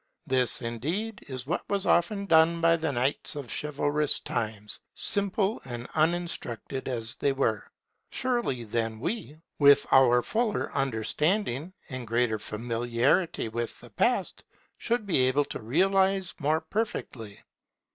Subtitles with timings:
[0.25, 5.85] This, indeed, is what was often done by the knights of chivalrous times, simple and
[5.93, 7.67] uninstructed as they were.
[8.09, 14.43] Surely then we, with our fuller understanding and greater familiarity with the Past,
[14.79, 17.39] should be able to idealize more perfectly.